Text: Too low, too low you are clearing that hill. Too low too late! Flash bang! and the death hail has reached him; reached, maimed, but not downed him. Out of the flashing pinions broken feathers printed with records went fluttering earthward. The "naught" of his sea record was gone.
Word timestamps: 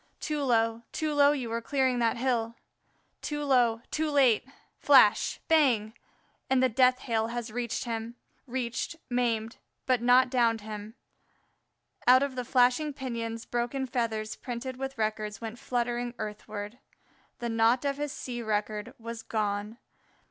Too 0.19 0.41
low, 0.41 0.81
too 0.91 1.13
low 1.13 1.31
you 1.31 1.51
are 1.51 1.61
clearing 1.61 1.99
that 1.99 2.17
hill. 2.17 2.55
Too 3.21 3.43
low 3.45 3.83
too 3.91 4.09
late! 4.09 4.43
Flash 4.79 5.39
bang! 5.47 5.93
and 6.49 6.63
the 6.63 6.69
death 6.69 7.01
hail 7.01 7.27
has 7.27 7.51
reached 7.51 7.83
him; 7.83 8.15
reached, 8.47 8.95
maimed, 9.11 9.57
but 9.85 10.01
not 10.01 10.31
downed 10.31 10.61
him. 10.61 10.95
Out 12.07 12.23
of 12.23 12.33
the 12.35 12.43
flashing 12.45 12.93
pinions 12.93 13.45
broken 13.45 13.85
feathers 13.85 14.35
printed 14.35 14.77
with 14.77 14.97
records 14.97 15.39
went 15.39 15.59
fluttering 15.59 16.15
earthward. 16.17 16.79
The 17.37 17.49
"naught" 17.49 17.85
of 17.85 17.97
his 17.97 18.11
sea 18.11 18.41
record 18.41 18.95
was 18.97 19.21
gone. 19.21 19.77